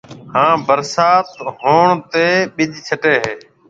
ھان 0.33 0.53
ڀرسات 0.67 1.27
ھوڻ 1.59 1.89
تيَ 2.11 2.27
ٻِج 2.55 2.71
ڇٽَي 2.87 3.13
ھيَََ 3.23 3.33